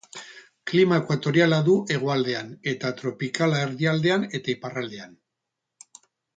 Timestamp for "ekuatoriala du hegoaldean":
1.01-2.49